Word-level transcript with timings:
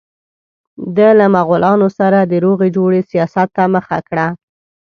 ده 0.95 1.09
له 1.19 1.25
مغولانو 1.35 1.87
سره 1.99 2.19
د 2.21 2.33
روغې 2.45 2.67
جوړې 2.77 3.01
سیاست 3.11 3.47
ته 3.55 3.63
مخه 3.75 3.97
کړه. 4.09 4.27